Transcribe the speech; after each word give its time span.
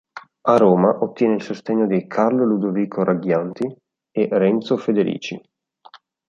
A 0.47 0.57
Roma 0.57 0.89
ottiene 1.03 1.35
il 1.35 1.43
sostegno 1.43 1.85
di 1.85 2.07
Carlo 2.07 2.43
Ludovico 2.43 3.03
Ragghianti 3.03 3.71
e 4.09 4.27
Renzo 4.31 4.75
Federici. 4.75 5.39